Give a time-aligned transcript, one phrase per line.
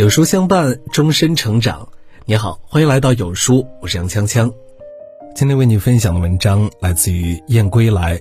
[0.00, 1.86] 有书相伴，终身成长。
[2.24, 4.50] 你好，欢迎来到有书，我是杨锵锵。
[5.34, 8.18] 今天为你分享的文章来自于燕归来。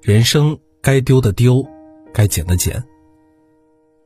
[0.00, 1.62] 人生该丢的丢，
[2.14, 2.82] 该捡的捡。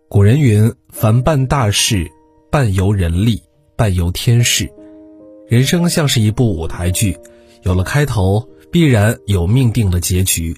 [0.09, 2.11] 古人云：“凡办大事，
[2.51, 3.41] 半由人力，
[3.77, 4.69] 半由天事。”
[5.47, 7.17] 人生像是一部舞台剧，
[7.63, 10.57] 有了开头，必然有命定的结局。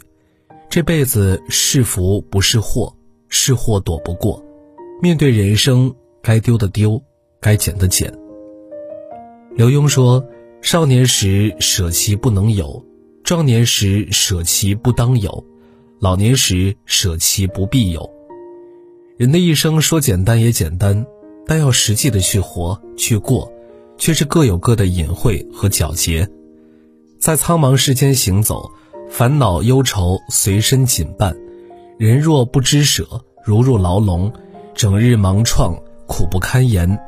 [0.70, 2.96] 这辈子是福不是祸，
[3.28, 4.42] 是祸躲不过。
[5.02, 5.95] 面对人生。
[6.24, 7.01] 该丢的丢，
[7.38, 8.10] 该捡的捡。
[9.55, 10.24] 刘墉说
[10.62, 12.83] ：“少年时舍其不能有，
[13.23, 15.45] 壮年时舍其不当有，
[16.00, 18.10] 老年时舍其不必有。”
[19.19, 21.06] 人的一生说简单也简单，
[21.47, 23.52] 但要实际的去活去过，
[23.98, 26.27] 却是各有各的隐晦和皎洁。
[27.20, 28.70] 在苍茫世间行走，
[29.11, 31.36] 烦恼忧愁随身紧伴，
[31.98, 33.06] 人若不知舍，
[33.45, 34.33] 如入牢笼，
[34.75, 35.78] 整日忙创。
[36.06, 36.98] 苦不堪言，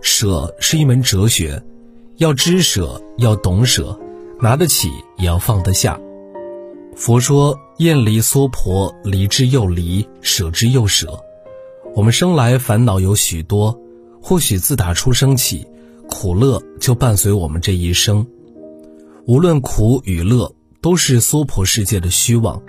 [0.00, 1.62] 舍是一门哲学，
[2.16, 3.98] 要知舍，要懂舍，
[4.40, 6.00] 拿得起也要放得下。
[6.94, 11.18] 佛说：“厌离娑婆，离之又离，舍之又舍。”
[11.96, 13.78] 我们生来烦恼有许多，
[14.20, 15.66] 或许自打出生起，
[16.08, 18.26] 苦乐就伴随我们这一生。
[19.26, 22.62] 无论苦与乐，都是娑婆世界的虚妄，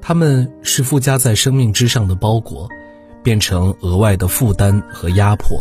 [0.00, 2.68] 它们是附加在生命之上的包裹。
[3.28, 5.60] 变成额外的负担和压迫，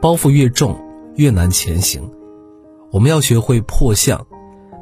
[0.00, 0.74] 包袱越重，
[1.16, 2.10] 越难前行。
[2.90, 4.26] 我们要学会破相，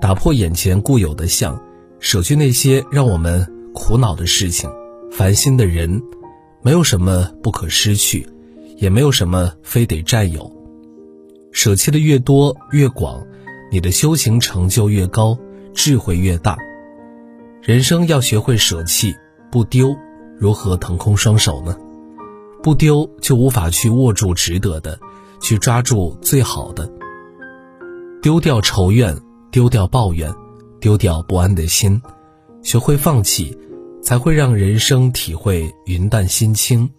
[0.00, 1.60] 打破眼前固有的相，
[1.98, 4.70] 舍去那些让我们苦恼的事情、
[5.10, 6.00] 烦心的人。
[6.62, 8.24] 没有什么不可失去，
[8.76, 10.48] 也没有什么非得占有。
[11.50, 13.26] 舍弃的越多越广，
[13.72, 15.36] 你的修行成就越高，
[15.74, 16.56] 智慧越大。
[17.60, 19.12] 人生要学会舍弃，
[19.50, 19.96] 不丢。
[20.39, 21.77] 如何腾空双手呢？
[22.62, 24.98] 不丢就无法去握住值得的，
[25.41, 26.91] 去抓住最好的。
[28.21, 29.16] 丢掉仇怨，
[29.50, 30.34] 丢掉抱怨，
[30.81, 32.00] 丢掉不安的心，
[32.62, 33.56] 学会放弃，
[34.03, 36.91] 才会让人生体会云淡心轻。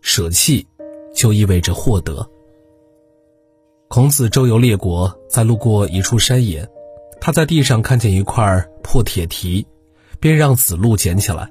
[0.00, 0.66] 舍弃，
[1.14, 2.28] 就意味着获得。
[3.88, 6.66] 孔子周游列国，在路过一处山野，
[7.20, 9.66] 他在地上看见一块破铁蹄，
[10.20, 11.50] 便让子路捡起来。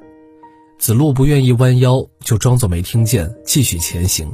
[0.79, 4.31] 子路不愿意弯腰，就装作没听见，继续前行。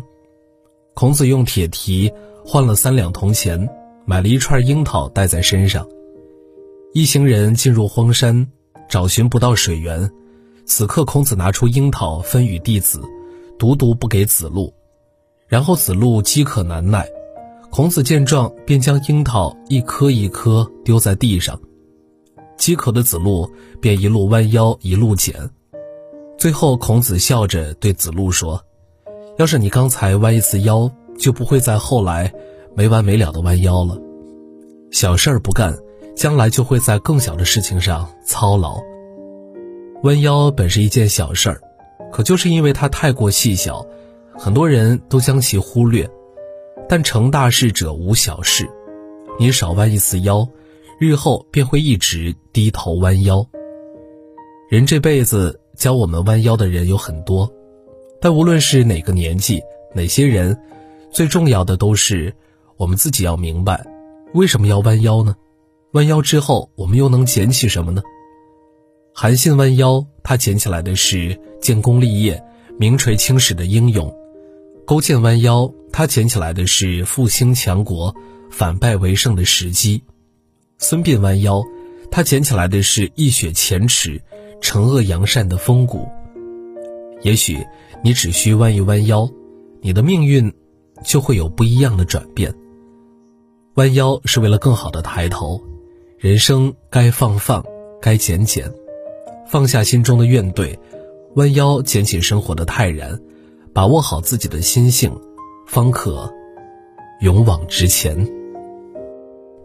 [0.94, 2.14] 孔子用铁蹄
[2.46, 3.68] 换了三两铜钱，
[4.06, 5.90] 买了一串樱桃带在身上。
[6.94, 8.48] 一行人进入荒山，
[8.88, 10.10] 找寻不到水源。
[10.68, 13.02] 此刻，孔子拿出樱桃分与弟子，
[13.58, 14.72] 独独不给子路。
[15.48, 17.08] 然后子路饥渴难耐，
[17.72, 21.60] 孔子见状，便将樱桃一颗一颗丢在地上。
[22.56, 23.50] 饥渴的子路
[23.82, 25.50] 便一路弯腰，一路捡。
[26.38, 28.62] 最后，孔子笑着对子路说
[29.40, 32.32] ：“要是你刚才弯一次腰，就不会在后来
[32.76, 33.98] 没完没了的弯腰了。
[34.92, 35.76] 小事儿不干，
[36.16, 38.78] 将来就会在更小的事情上操劳。
[40.04, 41.62] 弯腰本是一件小事儿，
[42.12, 43.84] 可就是因为它太过细小，
[44.38, 46.08] 很多人都将其忽略。
[46.88, 48.70] 但成大事者无小事，
[49.40, 50.48] 你少弯一次腰，
[51.00, 53.44] 日后便会一直低头弯腰。
[54.70, 57.52] 人这辈子。”教我们弯腰的人有很多，
[58.22, 59.62] 但无论是哪个年纪、
[59.94, 60.58] 哪些人，
[61.12, 62.34] 最重要的都是
[62.78, 63.86] 我们自己要明白，
[64.34, 65.36] 为什么要弯腰呢？
[65.92, 68.02] 弯腰之后，我们又能捡起什么呢？
[69.14, 72.44] 韩信弯腰，他捡起来的是建功立业、
[72.78, 74.10] 名垂青史的英勇；
[74.86, 78.14] 勾践弯腰，他捡起来的是复兴强国、
[78.52, 80.02] 反败为胜的时机；
[80.80, 81.64] 孙膑弯腰，
[82.12, 84.22] 他捡起来的是一雪前耻。
[84.66, 86.08] 惩恶扬善的风骨，
[87.22, 87.64] 也许
[88.04, 89.30] 你只需弯一弯腰，
[89.80, 90.52] 你的命运
[91.04, 92.52] 就会有不一样的转变。
[93.76, 95.62] 弯腰是为了更好的抬头，
[96.18, 97.64] 人生该放放，
[98.02, 98.74] 该减减，
[99.48, 100.76] 放下心中的怨怼，
[101.36, 103.22] 弯腰捡起生活的泰然，
[103.72, 105.16] 把握好自己的心性，
[105.68, 106.34] 方可
[107.22, 108.28] 勇往直前。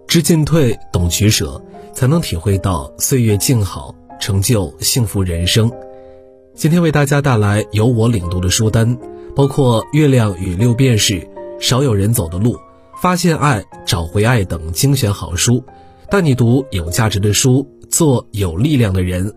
[0.07, 1.59] 知进退，懂取舍，
[1.95, 3.95] 才能体会到岁月静好。
[4.21, 5.71] 成就幸福人生。
[6.55, 8.97] 今天为大家带来由我领读的书单，
[9.35, 11.15] 包括《月亮与六便士》
[11.61, 12.55] 《少有人走的路》
[13.01, 15.65] 《发现爱，找回爱》等精选好书，
[16.11, 19.35] 带你读有价值的书，做有力量的人。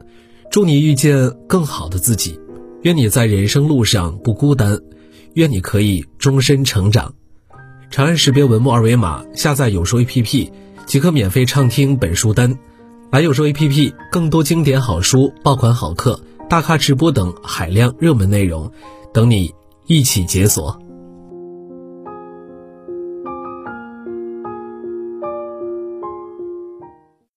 [0.51, 2.39] 祝你遇见更好的自己，
[2.81, 4.79] 愿你在人生路上不孤单，
[5.33, 7.15] 愿你可以终身成长。
[7.89, 10.51] 长按识别文末二维码，下载有书 APP，
[10.85, 12.59] 即可免费畅听本书单。
[13.13, 16.19] 还有书 APP，更多经典好书、爆款好课、
[16.49, 18.71] 大咖直播等海量热门内容，
[19.13, 19.53] 等你
[19.85, 20.81] 一起解锁。